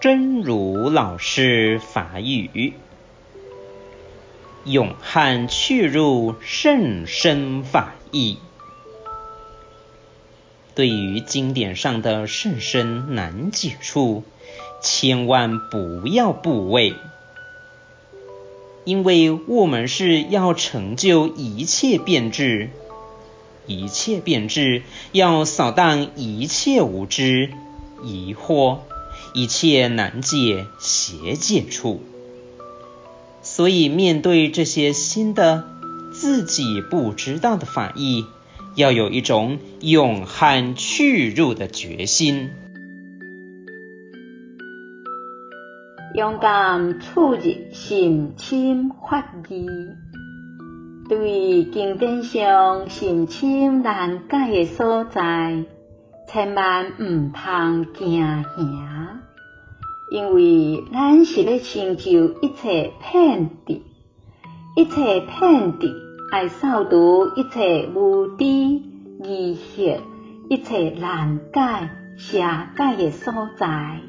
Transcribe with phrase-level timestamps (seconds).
[0.00, 2.72] 真如老师法语，
[4.64, 8.38] 永汉去入甚深法义。
[10.74, 14.24] 对于经典上的甚深难解处，
[14.80, 16.94] 千万不要怖畏，
[18.84, 22.70] 因为我们是要成就一切变质，
[23.66, 24.82] 一切变质
[25.12, 27.52] 要扫荡一切无知、
[28.02, 28.78] 疑惑、
[29.34, 32.00] 一切难解邪见处。
[33.42, 35.64] 所以面对这些新的
[36.12, 38.26] 自己不知道的法义，
[38.76, 42.50] 要有一种永汉去入的决心。
[46.14, 47.40] 勇敢处入
[47.72, 49.66] 甚深法义，
[51.08, 55.64] 对于经典上甚深难解的所在，
[56.32, 59.20] 千万唔通惊吓，
[60.10, 63.82] 因为咱是咧成就一切辩智，
[64.74, 65.92] 一切辩智
[66.32, 69.98] 爱扫除一切无知、疑惑、
[70.48, 72.38] 一切难解邪
[72.78, 74.00] 见的所在。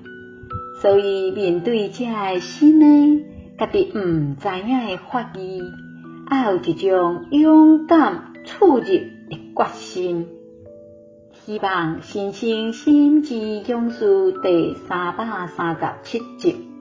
[0.81, 3.25] 所以面对这个新的、
[3.57, 5.61] 家己唔知影的法义，
[6.31, 10.27] 要有一种勇敢处入的决心。
[11.45, 13.35] 希望新生心之
[13.67, 16.72] 勇士第三百三十七集。